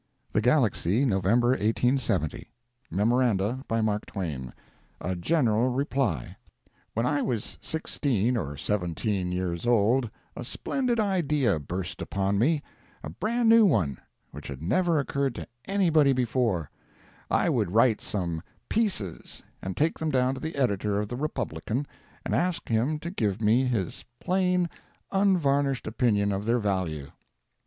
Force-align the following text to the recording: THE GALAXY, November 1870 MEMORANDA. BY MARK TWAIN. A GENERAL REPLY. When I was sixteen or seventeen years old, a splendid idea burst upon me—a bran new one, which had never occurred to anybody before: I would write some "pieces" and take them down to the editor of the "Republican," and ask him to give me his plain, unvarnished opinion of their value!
THE 0.31 0.41
GALAXY, 0.41 1.05
November 1.05 1.49
1870 1.49 2.49
MEMORANDA. 2.89 3.63
BY 3.67 3.81
MARK 3.81 4.07
TWAIN. 4.07 4.51
A 4.99 5.15
GENERAL 5.15 5.69
REPLY. 5.69 6.37
When 6.95 7.05
I 7.05 7.21
was 7.21 7.59
sixteen 7.61 8.35
or 8.35 8.57
seventeen 8.57 9.31
years 9.31 9.67
old, 9.67 10.09
a 10.35 10.43
splendid 10.43 10.99
idea 10.99 11.59
burst 11.59 12.01
upon 12.01 12.39
me—a 12.39 13.11
bran 13.11 13.47
new 13.47 13.63
one, 13.63 13.99
which 14.31 14.47
had 14.47 14.63
never 14.63 14.97
occurred 14.97 15.35
to 15.35 15.45
anybody 15.65 16.13
before: 16.13 16.71
I 17.29 17.47
would 17.51 17.69
write 17.69 18.01
some 18.01 18.41
"pieces" 18.69 19.43
and 19.61 19.77
take 19.77 19.99
them 19.99 20.09
down 20.09 20.33
to 20.33 20.39
the 20.39 20.55
editor 20.55 20.97
of 20.99 21.09
the 21.09 21.15
"Republican," 21.15 21.85
and 22.25 22.33
ask 22.33 22.69
him 22.69 22.97
to 23.01 23.11
give 23.11 23.39
me 23.39 23.65
his 23.65 24.03
plain, 24.19 24.67
unvarnished 25.11 25.85
opinion 25.85 26.31
of 26.31 26.45
their 26.45 26.57
value! 26.57 27.11